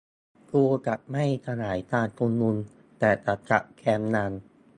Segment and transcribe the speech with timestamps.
[0.51, 2.55] กูจะไม่สลายการชุมนุม
[2.99, 4.41] แต่จะจับแกนนำ